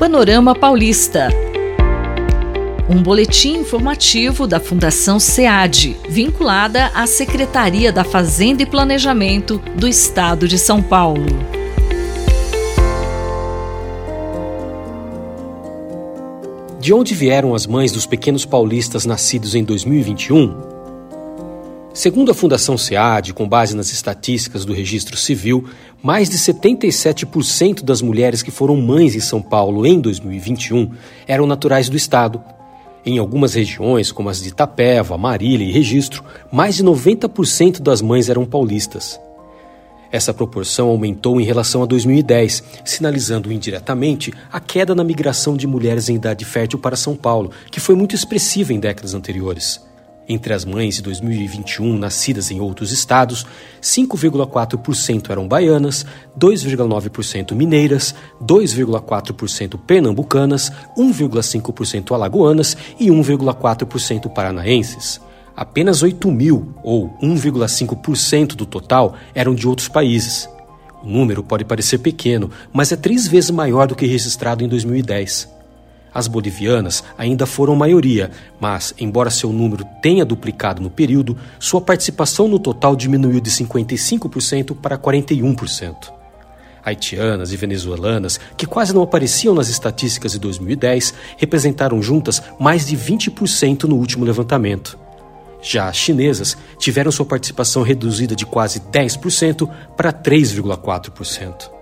Panorama 0.00 0.54
Paulista. 0.54 1.28
Um 2.88 3.02
boletim 3.02 3.58
informativo 3.58 4.46
da 4.46 4.58
Fundação 4.58 5.20
SEAD, 5.20 5.94
vinculada 6.08 6.86
à 6.94 7.06
Secretaria 7.06 7.92
da 7.92 8.02
Fazenda 8.02 8.62
e 8.62 8.66
Planejamento 8.66 9.58
do 9.76 9.86
Estado 9.86 10.48
de 10.48 10.58
São 10.58 10.82
Paulo. 10.82 11.26
De 16.80 16.94
onde 16.94 17.14
vieram 17.14 17.54
as 17.54 17.66
mães 17.66 17.92
dos 17.92 18.06
pequenos 18.06 18.46
paulistas 18.46 19.04
nascidos 19.04 19.54
em 19.54 19.62
2021? 19.62 20.79
Segundo 21.92 22.30
a 22.30 22.34
Fundação 22.34 22.78
SEAD, 22.78 23.34
com 23.34 23.48
base 23.48 23.74
nas 23.74 23.92
estatísticas 23.92 24.64
do 24.64 24.72
Registro 24.72 25.16
Civil, 25.16 25.68
mais 26.00 26.30
de 26.30 26.38
77% 26.38 27.82
das 27.82 28.00
mulheres 28.00 28.44
que 28.44 28.50
foram 28.52 28.76
mães 28.76 29.16
em 29.16 29.20
São 29.20 29.42
Paulo 29.42 29.84
em 29.84 30.00
2021 30.00 30.92
eram 31.26 31.48
naturais 31.48 31.88
do 31.88 31.96
estado. 31.96 32.40
Em 33.04 33.18
algumas 33.18 33.54
regiões, 33.54 34.12
como 34.12 34.28
as 34.28 34.40
de 34.40 34.50
Itapeva, 34.50 35.18
Marília 35.18 35.66
e 35.66 35.72
Registro, 35.72 36.22
mais 36.52 36.76
de 36.76 36.84
90% 36.84 37.80
das 37.80 38.00
mães 38.00 38.28
eram 38.28 38.46
paulistas. 38.46 39.20
Essa 40.12 40.32
proporção 40.32 40.88
aumentou 40.88 41.40
em 41.40 41.44
relação 41.44 41.82
a 41.82 41.86
2010, 41.86 42.62
sinalizando 42.84 43.52
indiretamente 43.52 44.32
a 44.52 44.60
queda 44.60 44.94
na 44.94 45.02
migração 45.02 45.56
de 45.56 45.66
mulheres 45.66 46.08
em 46.08 46.14
idade 46.14 46.44
fértil 46.44 46.78
para 46.78 46.94
São 46.94 47.16
Paulo, 47.16 47.50
que 47.68 47.80
foi 47.80 47.96
muito 47.96 48.14
expressiva 48.14 48.72
em 48.72 48.78
décadas 48.78 49.12
anteriores. 49.12 49.89
Entre 50.32 50.54
as 50.54 50.64
mães 50.64 50.94
de 50.94 51.02
2021 51.02 51.98
nascidas 51.98 52.52
em 52.52 52.60
outros 52.60 52.92
estados, 52.92 53.44
5,4% 53.82 55.28
eram 55.28 55.48
baianas, 55.48 56.06
2,9% 56.38 57.52
mineiras, 57.52 58.14
2,4% 58.40 59.76
pernambucanas, 59.76 60.70
1,5% 60.96 62.12
alagoanas 62.12 62.76
e 63.00 63.08
1,4% 63.08 64.32
paranaenses. 64.32 65.20
Apenas 65.56 66.00
8 66.00 66.30
mil, 66.30 66.76
ou 66.84 67.10
1,5% 67.20 68.54
do 68.54 68.64
total, 68.64 69.16
eram 69.34 69.52
de 69.52 69.66
outros 69.66 69.88
países. 69.88 70.48
O 71.02 71.08
número 71.08 71.42
pode 71.42 71.64
parecer 71.64 71.98
pequeno, 71.98 72.52
mas 72.72 72.92
é 72.92 72.96
três 72.96 73.26
vezes 73.26 73.50
maior 73.50 73.88
do 73.88 73.96
que 73.96 74.06
registrado 74.06 74.62
em 74.62 74.68
2010. 74.68 75.59
As 76.12 76.26
bolivianas 76.26 77.04
ainda 77.16 77.46
foram 77.46 77.76
maioria, 77.76 78.30
mas, 78.60 78.92
embora 78.98 79.30
seu 79.30 79.52
número 79.52 79.84
tenha 80.02 80.24
duplicado 80.24 80.82
no 80.82 80.90
período, 80.90 81.36
sua 81.58 81.80
participação 81.80 82.48
no 82.48 82.58
total 82.58 82.96
diminuiu 82.96 83.40
de 83.40 83.50
55% 83.50 84.76
para 84.76 84.98
41%. 84.98 86.12
Haitianas 86.84 87.52
e 87.52 87.56
venezuelanas, 87.56 88.40
que 88.56 88.66
quase 88.66 88.94
não 88.94 89.02
apareciam 89.02 89.54
nas 89.54 89.68
estatísticas 89.68 90.32
de 90.32 90.38
2010, 90.38 91.14
representaram 91.36 92.02
juntas 92.02 92.42
mais 92.58 92.86
de 92.86 92.96
20% 92.96 93.84
no 93.84 93.96
último 93.96 94.24
levantamento. 94.24 94.98
Já 95.62 95.88
as 95.88 95.96
chinesas 95.96 96.56
tiveram 96.78 97.12
sua 97.12 97.26
participação 97.26 97.82
reduzida 97.82 98.34
de 98.34 98.46
quase 98.46 98.80
10% 98.80 99.68
para 99.94 100.12
3,4%. 100.12 101.79